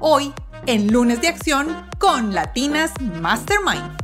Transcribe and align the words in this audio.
hoy 0.00 0.32
en 0.66 0.90
Lunes 0.90 1.20
de 1.20 1.28
Acción 1.28 1.86
con 1.98 2.34
Latinas 2.34 2.92
Mastermind. 3.00 3.98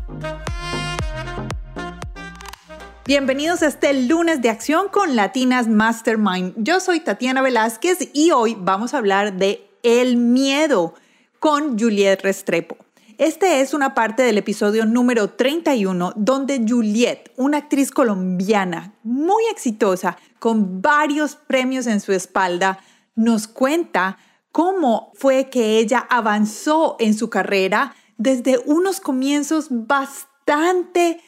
Bienvenidos 3.06 3.62
a 3.62 3.69
este 3.69 3.95
lunes 3.95 4.42
de 4.42 4.50
acción 4.50 4.88
con 4.88 5.16
Latinas 5.16 5.69
Mastermind. 5.69 6.52
Yo 6.56 6.80
soy 6.80 7.00
Tatiana 7.00 7.41
Velázquez 7.41 8.10
y 8.12 8.30
hoy 8.32 8.56
vamos 8.59 8.92
a 8.92 8.98
hablar 8.98 9.38
de 9.38 9.66
el 9.82 10.19
miedo 10.19 10.95
con 11.38 11.78
Juliet 11.78 12.20
Restrepo. 12.22 12.77
Este 13.16 13.62
es 13.62 13.72
una 13.72 13.94
parte 13.94 14.22
del 14.22 14.36
episodio 14.36 14.84
número 14.84 15.30
31 15.30 16.12
donde 16.16 16.62
Juliet, 16.69 17.33
una 17.36 17.58
actriz 17.58 17.91
colombiana 17.91 18.92
muy 19.02 19.44
exitosa 19.50 20.19
con 20.38 20.83
varios 20.83 21.36
premios 21.36 21.86
en 21.86 22.00
su 22.00 22.12
espalda, 22.12 22.80
nos 23.14 23.48
cuenta 23.48 24.19
cómo 24.56 25.12
fue 25.15 25.51
que 25.51 25.78
ella 25.78 26.06
avanzó 26.08 26.97
en 26.98 27.12
su 27.12 27.28
carrera 27.28 27.94
desde 28.17 28.58
unos 28.64 29.00
comienzos 29.00 29.67
bastante 29.70 31.20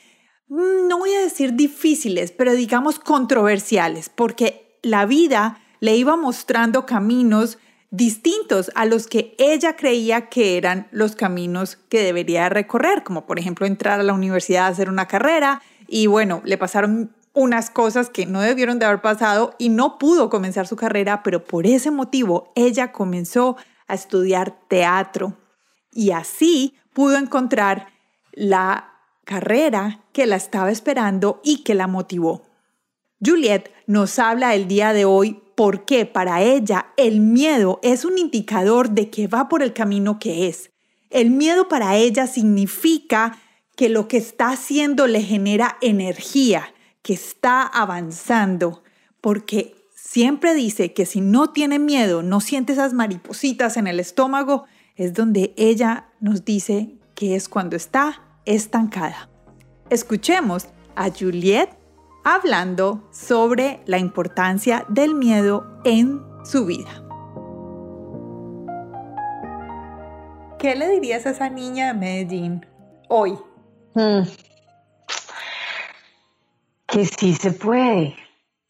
Mm, 0.48 0.88
no 0.88 0.98
voy 0.98 1.12
a 1.12 1.20
decir 1.20 1.54
difíciles, 1.54 2.32
pero 2.32 2.54
digamos 2.54 2.98
controversiales, 2.98 4.08
porque 4.08 4.78
la 4.82 5.04
vida 5.04 5.60
le 5.80 5.96
iba 5.96 6.16
mostrando 6.16 6.86
caminos 6.86 7.58
distintos 7.90 8.70
a 8.74 8.84
los 8.84 9.06
que 9.06 9.34
ella 9.38 9.76
creía 9.76 10.28
que 10.28 10.56
eran 10.56 10.88
los 10.90 11.16
caminos 11.16 11.76
que 11.88 12.02
debería 12.02 12.48
recorrer, 12.48 13.02
como 13.02 13.26
por 13.26 13.38
ejemplo 13.38 13.66
entrar 13.66 14.00
a 14.00 14.02
la 14.02 14.14
universidad 14.14 14.66
a 14.66 14.68
hacer 14.68 14.88
una 14.88 15.06
carrera 15.06 15.62
y 15.86 16.06
bueno, 16.06 16.42
le 16.44 16.58
pasaron 16.58 17.14
unas 17.32 17.70
cosas 17.70 18.10
que 18.10 18.26
no 18.26 18.40
debieron 18.40 18.78
de 18.78 18.86
haber 18.86 19.00
pasado 19.00 19.54
y 19.58 19.68
no 19.68 19.98
pudo 19.98 20.30
comenzar 20.30 20.66
su 20.66 20.76
carrera, 20.76 21.22
pero 21.22 21.44
por 21.44 21.66
ese 21.66 21.90
motivo 21.90 22.52
ella 22.54 22.92
comenzó 22.92 23.56
a 23.86 23.94
estudiar 23.94 24.58
teatro 24.68 25.36
y 25.92 26.10
así 26.10 26.74
pudo 26.92 27.16
encontrar 27.16 27.88
la 28.32 28.92
carrera 29.24 30.00
que 30.12 30.26
la 30.26 30.36
estaba 30.36 30.70
esperando 30.70 31.40
y 31.44 31.62
que 31.62 31.74
la 31.74 31.86
motivó. 31.86 32.42
Juliet 33.24 33.70
nos 33.86 34.18
habla 34.18 34.54
el 34.54 34.68
día 34.68 34.92
de 34.92 35.04
hoy 35.04 35.40
porque 35.56 36.06
para 36.06 36.42
ella 36.42 36.86
el 36.96 37.20
miedo 37.20 37.80
es 37.82 38.04
un 38.04 38.16
indicador 38.16 38.90
de 38.90 39.10
que 39.10 39.26
va 39.26 39.48
por 39.48 39.62
el 39.62 39.72
camino 39.72 40.18
que 40.18 40.48
es. 40.48 40.70
El 41.10 41.30
miedo 41.30 41.68
para 41.68 41.96
ella 41.96 42.26
significa 42.26 43.38
que 43.74 43.88
lo 43.88 44.08
que 44.08 44.18
está 44.18 44.50
haciendo 44.50 45.06
le 45.06 45.22
genera 45.22 45.78
energía, 45.80 46.72
que 47.02 47.14
está 47.14 47.62
avanzando, 47.62 48.82
porque 49.20 49.74
siempre 49.94 50.54
dice 50.54 50.92
que 50.92 51.06
si 51.06 51.20
no 51.20 51.50
tiene 51.50 51.78
miedo, 51.78 52.22
no 52.22 52.40
siente 52.40 52.72
esas 52.72 52.92
maripositas 52.92 53.76
en 53.76 53.86
el 53.86 54.00
estómago, 54.00 54.64
es 54.96 55.14
donde 55.14 55.54
ella 55.56 56.08
nos 56.20 56.44
dice 56.44 56.96
que 57.14 57.36
es 57.36 57.48
cuando 57.48 57.76
está 57.76 58.22
estancada. 58.44 59.28
Escuchemos 59.90 60.68
a 60.96 61.10
Juliet 61.10 61.70
hablando 62.24 63.08
sobre 63.10 63.80
la 63.86 63.98
importancia 63.98 64.84
del 64.88 65.14
miedo 65.14 65.80
en 65.84 66.20
su 66.44 66.66
vida. 66.66 67.04
¿Qué 70.58 70.74
le 70.74 70.88
dirías 70.88 71.24
a 71.26 71.30
esa 71.30 71.48
niña 71.48 71.88
de 71.88 71.94
Medellín 71.94 72.66
hoy? 73.08 73.38
Hmm. 73.94 74.22
Que 76.88 77.04
sí 77.04 77.34
se 77.34 77.52
puede, 77.52 78.16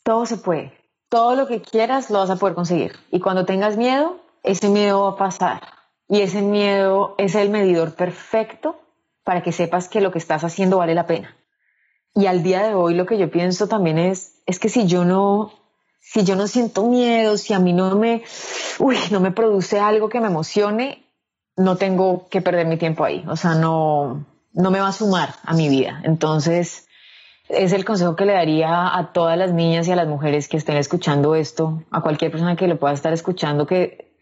todo 0.02 0.26
se 0.26 0.36
puede. 0.36 0.72
Todo 1.08 1.36
lo 1.36 1.46
que 1.46 1.62
quieras 1.62 2.10
lo 2.10 2.18
vas 2.18 2.30
a 2.30 2.36
poder 2.36 2.54
conseguir. 2.54 2.92
Y 3.10 3.20
cuando 3.20 3.46
tengas 3.46 3.76
miedo, 3.76 4.18
ese 4.42 4.68
miedo 4.68 5.02
va 5.02 5.10
a 5.10 5.16
pasar. 5.16 5.62
Y 6.08 6.20
ese 6.20 6.42
miedo 6.42 7.14
es 7.16 7.34
el 7.34 7.50
medidor 7.50 7.94
perfecto 7.94 8.80
para 9.24 9.42
que 9.42 9.52
sepas 9.52 9.88
que 9.88 10.00
lo 10.00 10.10
que 10.10 10.18
estás 10.18 10.42
haciendo 10.42 10.78
vale 10.78 10.94
la 10.94 11.06
pena. 11.06 11.36
Y 12.14 12.26
al 12.26 12.42
día 12.42 12.62
de 12.66 12.74
hoy 12.74 12.94
lo 12.94 13.06
que 13.06 13.18
yo 13.18 13.30
pienso 13.30 13.68
también 13.68 13.98
es, 13.98 14.42
es 14.46 14.58
que 14.58 14.68
si 14.68 14.86
yo 14.86 15.04
no, 15.04 15.52
si 16.00 16.24
yo 16.24 16.34
no 16.34 16.48
siento 16.48 16.86
miedo, 16.86 17.36
si 17.36 17.52
a 17.52 17.60
mí 17.60 17.72
no 17.72 17.94
me, 17.94 18.24
uy, 18.80 18.96
no 19.10 19.20
me 19.20 19.30
produce 19.30 19.78
algo 19.78 20.08
que 20.08 20.20
me 20.20 20.26
emocione, 20.26 21.06
no 21.56 21.76
tengo 21.76 22.26
que 22.28 22.40
perder 22.40 22.66
mi 22.66 22.78
tiempo 22.78 23.04
ahí. 23.04 23.24
O 23.28 23.36
sea, 23.36 23.54
no, 23.54 24.24
no 24.52 24.70
me 24.70 24.80
va 24.80 24.88
a 24.88 24.92
sumar 24.92 25.34
a 25.44 25.54
mi 25.54 25.68
vida. 25.68 26.00
Entonces, 26.04 26.87
es 27.48 27.72
el 27.72 27.84
consejo 27.84 28.14
que 28.14 28.26
le 28.26 28.34
daría 28.34 28.96
a 28.96 29.12
todas 29.12 29.38
las 29.38 29.52
niñas 29.52 29.88
y 29.88 29.92
a 29.92 29.96
las 29.96 30.06
mujeres 30.06 30.48
que 30.48 30.58
estén 30.58 30.76
escuchando 30.76 31.34
esto, 31.34 31.82
a 31.90 32.02
cualquier 32.02 32.30
persona 32.30 32.56
que 32.56 32.68
lo 32.68 32.78
pueda 32.78 32.94
estar 32.94 33.12
escuchando, 33.12 33.66
que 33.66 34.12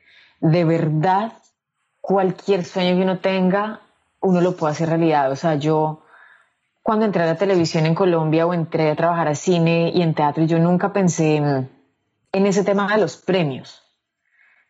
de 0.40 0.64
verdad 0.64 1.32
cualquier 2.00 2.64
sueño 2.64 2.96
que 2.96 3.02
uno 3.02 3.18
tenga, 3.18 3.80
uno 4.20 4.40
lo 4.40 4.56
puede 4.56 4.72
hacer 4.72 4.88
realidad. 4.88 5.30
O 5.32 5.36
sea, 5.36 5.56
yo 5.56 6.04
cuando 6.82 7.04
entré 7.04 7.24
a 7.24 7.26
la 7.26 7.36
televisión 7.36 7.84
en 7.84 7.96
Colombia 7.96 8.46
o 8.46 8.54
entré 8.54 8.90
a 8.90 8.96
trabajar 8.96 9.26
a 9.26 9.34
cine 9.34 9.90
y 9.92 10.02
en 10.02 10.14
teatro, 10.14 10.44
yo 10.44 10.58
nunca 10.60 10.92
pensé 10.92 11.36
en, 11.36 11.68
ese 12.32 12.62
tema 12.62 12.86
de 12.94 13.00
los 13.00 13.16
premios. 13.16 13.82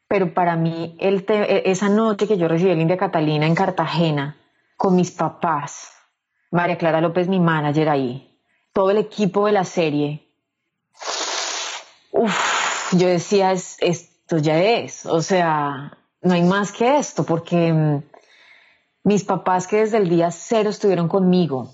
Pero 0.09 0.33
para 0.33 0.57
mí, 0.57 0.97
e, 0.99 1.63
esa 1.67 1.89
noche 1.89 2.27
que 2.27 2.39
yo 2.39 2.49
recibí 2.49 2.71
el 2.71 2.81
India 2.81 2.97
Catalina 2.97 3.47
en 3.47 3.55
Cartagena, 3.55 4.37
con 4.79 4.97
mis 4.97 5.11
papás, 5.11 5.91
María 6.51 6.79
Clara 6.79 7.01
López, 7.01 7.29
mi 7.29 7.41
manager 7.41 7.89
ahí, 7.89 8.36
todo 8.77 8.91
el 8.91 8.99
equipo 8.99 9.47
de 9.47 9.53
la 9.53 9.65
serie, 9.65 10.21
uf, 12.13 12.93
yo 12.93 13.09
decía, 13.09 13.53
esto 13.53 14.37
ya 14.37 14.63
es, 14.63 15.07
o 15.07 15.23
sea, 15.23 15.97
no 16.21 16.35
hay 16.35 16.43
más 16.43 16.73
que 16.73 16.99
esto, 16.99 17.25
porque 17.25 17.73
mm, 17.73 18.03
mis 19.05 19.25
papás 19.25 19.67
que 19.67 19.79
desde 19.79 19.97
el 19.97 20.11
día 20.11 20.31
cero 20.31 20.69
estuvieron 20.69 21.09
conmigo. 21.09 21.73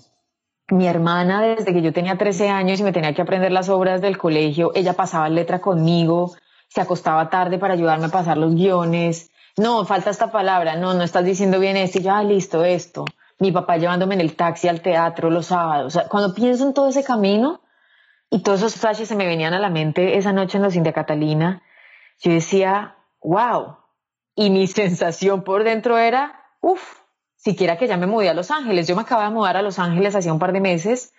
Mi 0.69 0.87
hermana 0.87 1.41
desde 1.41 1.73
que 1.73 1.81
yo 1.81 1.91
tenía 1.91 2.17
13 2.17 2.47
años 2.47 2.79
y 2.79 2.83
me 2.83 2.93
tenía 2.93 3.13
que 3.13 3.21
aprender 3.21 3.51
las 3.51 3.67
obras 3.67 3.99
del 3.99 4.17
colegio, 4.17 4.71
ella 4.73 4.93
pasaba 4.93 5.27
letra 5.27 5.59
conmigo, 5.59 6.31
se 6.69 6.79
acostaba 6.79 7.29
tarde 7.29 7.57
para 7.57 7.73
ayudarme 7.73 8.05
a 8.05 8.11
pasar 8.11 8.37
los 8.37 8.55
guiones. 8.55 9.29
No, 9.57 9.83
falta 9.83 10.09
esta 10.09 10.31
palabra, 10.31 10.77
no, 10.77 10.93
no 10.93 11.03
estás 11.03 11.25
diciendo 11.25 11.59
bien 11.59 11.75
esto, 11.75 11.99
y 11.99 12.03
ya, 12.03 12.19
ah, 12.19 12.23
listo, 12.23 12.63
esto. 12.63 13.03
Mi 13.43 13.51
papá 13.51 13.75
llevándome 13.75 14.15
en 14.15 14.21
el 14.21 14.37
taxi 14.37 14.69
al 14.69 14.79
teatro 14.79 15.29
los 15.29 15.47
sábados. 15.47 15.99
cuando 16.09 16.33
pienso 16.33 16.65
en 16.65 16.73
todo 16.73 16.87
ese 16.87 17.03
camino 17.03 17.59
y 18.29 18.41
todos 18.41 18.59
esos 18.59 18.75
flashes 18.75 19.09
se 19.09 19.17
me 19.17 19.25
venían 19.25 19.53
a 19.53 19.59
la 19.59 19.69
mente 19.69 20.17
esa 20.17 20.31
noche 20.31 20.57
en 20.57 20.63
los 20.63 20.77
India 20.77 20.93
Catalina, 20.93 21.61
yo 22.19 22.31
decía, 22.31 22.95
wow. 23.21 23.79
Y 24.33 24.49
mi 24.49 24.65
sensación 24.79 25.43
por 25.43 25.65
dentro 25.65 25.97
era, 25.97 26.41
uff, 26.61 27.01
siquiera 27.35 27.77
que 27.77 27.85
ya 27.85 27.97
me 27.97 28.07
mudé 28.07 28.29
a 28.29 28.33
Los 28.33 28.49
Ángeles. 28.49 28.87
Yo 28.87 28.95
me 28.95 29.01
acababa 29.01 29.27
de 29.27 29.35
mudar 29.35 29.57
a 29.57 29.61
Los 29.61 29.77
Ángeles 29.77 30.15
hacía 30.15 30.31
un 30.31 30.39
par 30.39 30.53
de 30.53 30.61
meses 30.61 31.13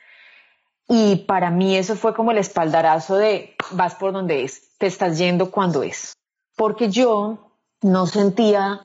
y 0.89 1.17
para 1.29 1.51
mí 1.51 1.77
eso 1.77 1.95
fue 1.95 2.15
como 2.15 2.31
el 2.31 2.39
espaldarazo 2.39 3.17
de 3.17 3.55
vas 3.73 3.97
por 3.97 4.15
donde 4.15 4.45
es, 4.45 4.79
te 4.79 4.87
estás 4.87 5.19
yendo 5.19 5.51
cuando 5.51 5.83
es. 5.83 6.15
Porque 6.57 6.89
yo 6.89 7.59
no 7.83 8.07
sentía, 8.07 8.81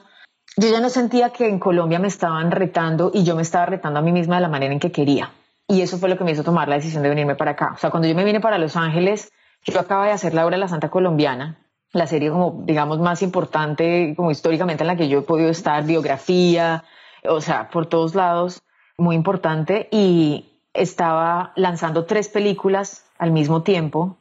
yo 0.59 0.69
ya 0.69 0.81
no 0.81 0.89
sentía 0.89 1.29
que 1.29 1.47
en 1.47 1.57
Colombia 1.57 1.99
me 1.99 2.09
estaban 2.09 2.51
retando 2.51 3.11
y 3.13 3.23
yo 3.23 3.33
me 3.33 3.43
estaba 3.43 3.65
retando 3.65 3.99
a 3.99 4.01
mí 4.01 4.11
misma 4.11 4.35
de 4.35 4.41
la 4.41 4.49
manera 4.49 4.73
en 4.73 4.79
que 4.79 4.91
quería. 4.91 5.31
Y 5.69 5.81
eso 5.81 5.97
fue 5.97 6.09
lo 6.09 6.17
que 6.17 6.25
me 6.25 6.31
hizo 6.31 6.43
tomar 6.43 6.67
la 6.67 6.75
decisión 6.75 7.01
de 7.01 7.07
venirme 7.07 7.35
para 7.35 7.51
acá. 7.51 7.71
O 7.75 7.77
sea, 7.77 7.91
cuando 7.91 8.09
yo 8.09 8.15
me 8.15 8.25
vine 8.25 8.41
para 8.41 8.57
Los 8.57 8.75
Ángeles, 8.75 9.31
yo 9.63 9.79
acababa 9.79 10.07
de 10.07 10.11
hacer 10.11 10.33
la 10.33 10.45
obra 10.45 10.57
la 10.57 10.67
Santa 10.67 10.89
Colombiana, 10.89 11.59
la 11.93 12.07
serie 12.07 12.29
como, 12.29 12.63
digamos, 12.65 12.99
más 12.99 13.21
importante, 13.21 14.13
como 14.17 14.31
históricamente 14.31 14.83
en 14.83 14.87
la 14.87 14.97
que 14.97 15.07
yo 15.07 15.19
he 15.19 15.21
podido 15.21 15.49
estar, 15.49 15.85
biografía, 15.85 16.83
o 17.23 17.39
sea, 17.39 17.69
por 17.69 17.85
todos 17.85 18.13
lados, 18.13 18.61
muy 18.97 19.15
importante. 19.15 19.87
Y 19.91 20.59
estaba 20.73 21.53
lanzando 21.55 22.03
tres 22.03 22.27
películas 22.27 23.05
al 23.17 23.31
mismo 23.31 23.63
tiempo. 23.63 24.17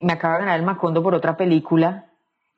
Me 0.00 0.12
acaba 0.12 0.34
de 0.34 0.40
ganar 0.40 0.60
el 0.60 0.66
Macondo 0.66 1.02
por 1.02 1.14
otra 1.14 1.38
película. 1.38 2.04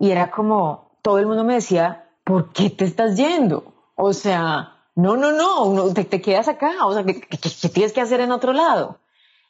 Y 0.01 0.11
era 0.11 0.33
como, 0.33 0.91
todo 1.01 1.21
el 1.21 1.27
mundo 1.27 1.45
me 1.45 1.55
decía, 1.55 2.10
¿por 2.25 2.53
qué 2.53 2.71
te 2.71 2.85
estás 2.85 3.17
yendo? 3.17 3.75
O 3.97 4.13
sea, 4.13 4.77
no, 4.95 5.17
no, 5.17 5.33
no, 5.33 5.93
te, 5.95 6.05
te 6.05 6.21
quedas 6.21 6.49
acá. 6.49 6.87
O 6.87 6.95
sea, 6.95 7.05
¿qué, 7.05 7.21
¿qué, 7.21 7.69
tienes 7.69 7.93
que 7.93 8.01
hacer 8.01 8.21
en 8.21 8.33
otro 8.33 8.53
lado? 8.53 8.99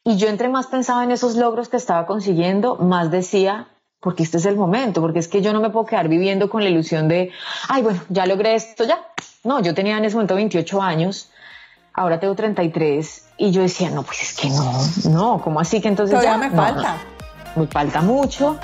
Y 0.05 0.17
yo 0.17 0.29
entre 0.29 0.49
más 0.49 0.67
pensaba 0.67 1.05
en 1.05 1.11
esos 1.11 1.37
logros 1.37 1.69
que 1.69 1.77
estaba 1.77 2.07
consiguiendo, 2.07 2.77
más 2.77 3.11
decía, 3.11 3.69
porque 4.01 4.23
este 4.23 4.39
es 4.39 4.47
el 4.47 4.57
momento, 4.57 5.01
porque 5.01 5.19
es 5.19 5.29
que 5.29 5.43
yo 5.43 5.53
no 5.53 5.61
me 5.61 5.71
puedo 5.71 5.85
quedar 5.87 6.09
viviendo 6.09 6.49
con 6.49 6.63
la 6.65 6.71
ilusión 6.71 7.07
de, 7.07 7.33
ay, 7.69 7.83
bueno, 7.83 8.01
ya 8.09 8.27
logré 8.27 8.55
esto, 8.55 8.85
ya. 8.85 8.99
No, 9.45 9.61
yo 9.61 9.75
tenía 9.75 9.99
en 9.99 10.05
ese 10.05 10.17
momento 10.17 10.35
28 10.35 10.81
años, 10.83 11.31
ahora 11.93 12.19
tengo 12.19 12.35
33 12.35 13.29
y 13.37 13.51
yo 13.51 13.63
decía, 13.63 13.91
no, 13.91 14.03
pues 14.03 14.23
es 14.23 14.35
que 14.37 14.49
no, 14.49 14.73
no, 15.11 15.41
¿cómo 15.43 15.61
así 15.61 15.81
que 15.81 15.89
entonces 15.89 16.19
Todavía 16.19 16.33
ya 16.33 16.49
me 16.51 16.57
No, 16.57 16.63
falta. 16.63 16.97
me 17.57 17.67
falta 17.67 18.01
mucho. 18.01 18.59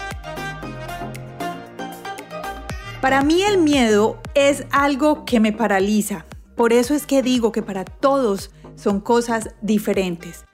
Para 3.01 3.23
mí 3.23 3.43
el 3.43 3.59
miedo 3.59 4.19
es 4.35 4.65
algo 4.71 5.27
que 5.27 5.39
me 5.39 5.53
paraliza. 5.53 6.25
Por 6.57 6.73
eso 6.73 6.95
es 6.95 7.07
que 7.07 7.23
digo 7.23 7.53
que 7.53 7.63
para 7.63 7.85
todos 7.85 8.51
son 8.75 9.01
cosas 9.01 9.51
diferentes. 9.61 10.47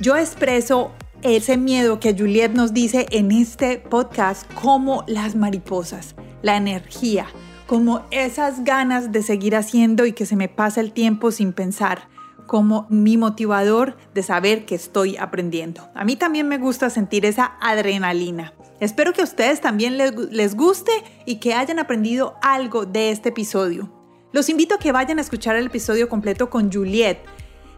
Yo 0.00 0.14
expreso 0.16 0.92
ese 1.22 1.56
miedo 1.56 1.98
que 1.98 2.14
Juliet 2.16 2.52
nos 2.52 2.74
dice 2.74 3.06
en 3.10 3.32
este 3.32 3.78
podcast 3.78 4.50
como 4.52 5.04
las 5.06 5.34
mariposas, 5.34 6.14
la 6.42 6.56
energía, 6.56 7.26
como 7.66 8.02
esas 8.10 8.62
ganas 8.62 9.10
de 9.10 9.22
seguir 9.22 9.56
haciendo 9.56 10.04
y 10.04 10.12
que 10.12 10.26
se 10.26 10.36
me 10.36 10.48
pasa 10.48 10.82
el 10.82 10.92
tiempo 10.92 11.30
sin 11.30 11.54
pensar, 11.54 12.08
como 12.46 12.86
mi 12.90 13.16
motivador 13.16 13.96
de 14.14 14.22
saber 14.22 14.66
que 14.66 14.74
estoy 14.74 15.16
aprendiendo. 15.16 15.88
A 15.94 16.04
mí 16.04 16.14
también 16.14 16.46
me 16.46 16.58
gusta 16.58 16.90
sentir 16.90 17.24
esa 17.24 17.56
adrenalina. 17.60 18.52
Espero 18.80 19.12
que 19.12 19.22
a 19.22 19.24
ustedes 19.24 19.60
también 19.60 19.96
les, 19.96 20.54
guste 20.54 20.92
y 21.24 21.36
que 21.36 21.54
hayan 21.54 21.78
aprendido 21.78 22.36
algo 22.42 22.84
de 22.84 23.10
este 23.10 23.30
episodio. 23.30 23.90
Los 24.32 24.48
invito 24.48 24.74
a 24.74 24.78
que 24.78 24.92
vayan 24.92 25.18
a 25.18 25.22
escuchar 25.22 25.56
el 25.56 25.66
episodio 25.66 26.08
completo 26.08 26.50
con 26.50 26.70
Juliet. 26.70 27.18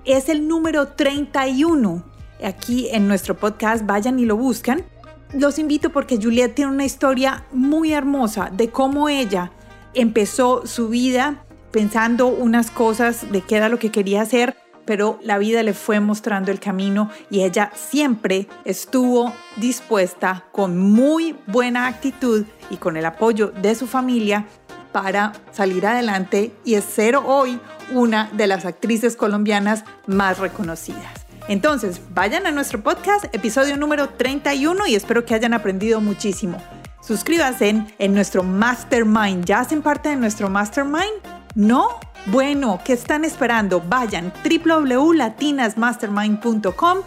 Es 0.05 0.29
el 0.29 0.49
número 0.49 0.89
31 0.89 2.05
aquí 2.43 2.89
en 2.91 3.07
nuestro 3.07 3.37
podcast. 3.37 3.87
Vayan 3.87 4.19
y 4.19 4.25
lo 4.25 4.37
buscan. 4.37 4.85
Los 5.33 5.59
invito 5.59 5.91
porque 5.91 6.17
Juliet 6.17 6.55
tiene 6.55 6.73
una 6.73 6.85
historia 6.85 7.45
muy 7.53 7.93
hermosa 7.93 8.51
de 8.53 8.71
cómo 8.71 9.09
ella 9.09 9.53
empezó 9.95 10.67
su 10.67 10.89
vida 10.89 11.45
pensando 11.71 12.29
unas 12.29 12.71
cosas 12.71 13.31
de 13.31 13.43
qué 13.43 13.57
era 13.57 13.69
lo 13.69 13.79
que 13.79 13.91
quería 13.91 14.23
hacer, 14.23 14.57
pero 14.89 15.19
la 15.23 15.37
vida 15.37 15.63
le 15.63 15.75
fue 15.75 16.01
mostrando 16.01 16.51
el 16.51 16.61
camino 16.61 17.11
y 17.29 17.43
ella 17.43 17.71
siempre 17.75 18.49
estuvo 18.65 19.35
dispuesta 19.57 20.47
con 20.51 20.79
muy 20.79 21.37
buena 21.47 21.89
actitud 21.89 22.47
y 22.71 22.79
con 22.79 22.97
el 22.97 23.05
apoyo 23.05 23.49
de 23.49 23.75
su 23.75 23.87
familia 23.87 24.47
para 24.91 25.35
salir 25.53 25.87
adelante 25.87 26.53
y 26.65 26.75
ser 26.81 27.17
hoy 27.17 27.61
una 27.93 28.31
de 28.33 28.47
las 28.47 28.65
actrices 28.65 29.15
colombianas 29.15 29.85
más 30.07 30.39
reconocidas. 30.39 31.27
Entonces, 31.49 32.01
vayan 32.15 32.47
a 32.47 32.51
nuestro 32.51 32.83
podcast, 32.83 33.27
episodio 33.35 33.77
número 33.77 34.09
31 34.09 34.87
y 34.87 34.95
espero 34.95 35.27
que 35.27 35.35
hayan 35.35 35.53
aprendido 35.53 36.01
muchísimo. 36.01 36.57
Suscríbanse 37.03 37.69
en, 37.69 37.95
en 37.99 38.15
nuestro 38.15 38.43
mastermind. 38.43 39.45
¿Ya 39.45 39.61
hacen 39.61 39.83
parte 39.83 40.09
de 40.09 40.17
nuestro 40.17 40.49
mastermind? 40.49 41.38
¿No? 41.59 41.89
Bueno, 42.27 42.81
¿qué 42.85 42.93
están 42.93 43.25
esperando? 43.25 43.81
Vayan 43.81 44.33
www.latinasmastermind.com. 44.45 46.99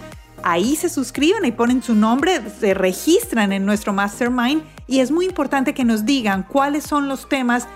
Ahí 0.44 0.76
se 0.76 0.90
suscriben 0.90 1.46
y 1.46 1.54
ponen 1.54 1.82
su 1.82 1.96
nombre, 1.96 2.42
se 2.60 2.74
registran 2.74 3.54
en 3.54 3.66
nuestro 3.66 3.94
mastermind 3.94 4.64
y 4.88 5.00
es 5.00 5.10
muy 5.10 5.26
importante 5.26 5.74
que 5.74 5.86
nos 5.86 6.04
digan 6.04 6.44
cuáles 6.44 6.84
son 6.84 7.08
los 7.08 7.30
temas 7.30 7.70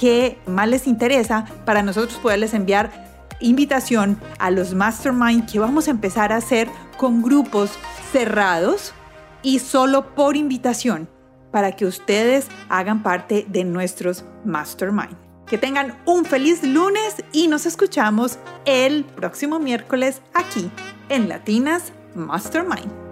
que 0.00 0.38
más 0.46 0.68
les 0.68 0.86
interesa 0.86 1.44
para 1.66 1.82
nosotros 1.82 2.18
poderles 2.18 2.54
enviar 2.54 3.28
invitación 3.40 4.18
a 4.38 4.50
los 4.50 4.72
mastermind 4.72 5.50
que 5.50 5.58
vamos 5.58 5.86
a 5.86 5.90
empezar 5.90 6.32
a 6.32 6.36
hacer 6.36 6.70
con 6.96 7.20
grupos 7.20 7.72
cerrados 8.10 8.94
y 9.42 9.58
solo 9.58 10.14
por 10.14 10.36
invitación 10.36 11.10
para 11.50 11.72
que 11.72 11.84
ustedes 11.84 12.46
hagan 12.70 13.02
parte 13.02 13.44
de 13.50 13.64
nuestros 13.64 14.24
mastermind. 14.46 15.21
Que 15.52 15.58
tengan 15.58 15.98
un 16.06 16.24
feliz 16.24 16.62
lunes 16.62 17.22
y 17.30 17.46
nos 17.46 17.66
escuchamos 17.66 18.38
el 18.64 19.04
próximo 19.04 19.58
miércoles 19.58 20.22
aquí 20.32 20.70
en 21.10 21.28
Latinas 21.28 21.92
Mastermind. 22.14 23.11